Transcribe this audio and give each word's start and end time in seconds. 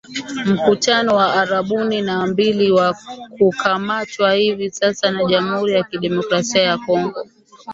mkutano 0.53 1.15
wa 1.15 1.33
arubaini 1.33 2.01
na 2.01 2.27
mbili 2.27 2.71
wa 2.71 2.95
kukamatwa 3.37 4.33
hivi 4.33 4.71
sasa 4.71 5.11
na 5.11 5.25
Jamhuri 5.25 5.73
ya 5.73 5.83
Kidemokrasi 5.83 6.57
ya 6.57 6.77
Kongo 6.77 7.27